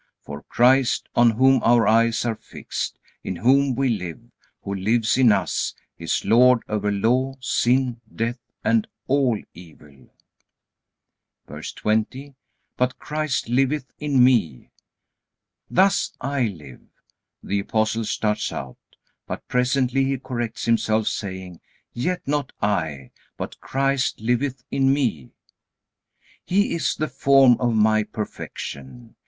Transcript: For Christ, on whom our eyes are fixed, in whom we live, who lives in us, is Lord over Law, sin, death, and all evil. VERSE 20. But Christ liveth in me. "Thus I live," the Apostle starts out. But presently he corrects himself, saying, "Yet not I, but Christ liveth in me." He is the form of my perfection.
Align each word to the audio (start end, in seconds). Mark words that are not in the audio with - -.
For 0.23 0.41
Christ, 0.41 1.07
on 1.15 1.29
whom 1.29 1.61
our 1.61 1.87
eyes 1.87 2.25
are 2.25 2.33
fixed, 2.33 2.97
in 3.23 3.35
whom 3.35 3.75
we 3.75 3.87
live, 3.89 4.31
who 4.63 4.73
lives 4.73 5.15
in 5.15 5.31
us, 5.31 5.75
is 5.99 6.25
Lord 6.25 6.63
over 6.67 6.91
Law, 6.91 7.35
sin, 7.39 8.01
death, 8.11 8.39
and 8.63 8.87
all 9.05 9.39
evil. 9.53 10.11
VERSE 11.45 11.73
20. 11.73 12.33
But 12.77 12.97
Christ 12.97 13.47
liveth 13.47 13.93
in 13.99 14.23
me. 14.23 14.71
"Thus 15.69 16.13
I 16.19 16.47
live," 16.47 16.81
the 17.43 17.59
Apostle 17.59 18.05
starts 18.05 18.51
out. 18.51 18.79
But 19.27 19.47
presently 19.47 20.05
he 20.05 20.17
corrects 20.17 20.65
himself, 20.65 21.09
saying, 21.09 21.61
"Yet 21.93 22.27
not 22.27 22.53
I, 22.59 23.11
but 23.37 23.59
Christ 23.59 24.19
liveth 24.19 24.63
in 24.71 24.91
me." 24.91 25.29
He 26.43 26.73
is 26.73 26.95
the 26.95 27.07
form 27.07 27.55
of 27.59 27.75
my 27.75 28.01
perfection. 28.01 29.15